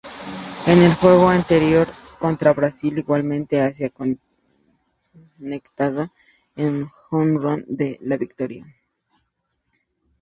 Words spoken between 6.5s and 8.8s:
el jonrón de la victoria.